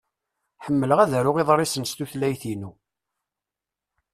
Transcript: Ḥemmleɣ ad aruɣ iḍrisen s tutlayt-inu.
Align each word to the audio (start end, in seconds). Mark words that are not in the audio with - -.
Ḥemmleɣ 0.65 0.99
ad 1.01 1.11
aruɣ 1.19 1.35
iḍrisen 1.37 1.85
s 1.89 1.91
tutlayt-inu. 1.93 2.71